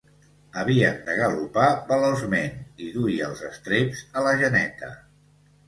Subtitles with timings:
[0.61, 2.57] Havien de galopar veloçment
[2.87, 4.93] i duia els estreps a la geneta.